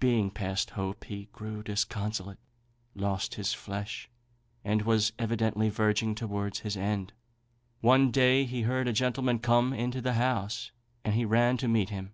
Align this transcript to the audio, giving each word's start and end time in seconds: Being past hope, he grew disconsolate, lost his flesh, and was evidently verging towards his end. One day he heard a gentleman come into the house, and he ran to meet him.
Being 0.00 0.30
past 0.30 0.68
hope, 0.68 1.04
he 1.04 1.30
grew 1.32 1.62
disconsolate, 1.62 2.36
lost 2.94 3.36
his 3.36 3.54
flesh, 3.54 4.10
and 4.62 4.82
was 4.82 5.14
evidently 5.18 5.70
verging 5.70 6.14
towards 6.14 6.58
his 6.58 6.76
end. 6.76 7.14
One 7.80 8.10
day 8.10 8.44
he 8.44 8.64
heard 8.68 8.86
a 8.86 8.92
gentleman 8.92 9.38
come 9.38 9.72
into 9.72 10.02
the 10.02 10.12
house, 10.12 10.72
and 11.06 11.14
he 11.14 11.24
ran 11.24 11.56
to 11.56 11.68
meet 11.68 11.88
him. 11.88 12.12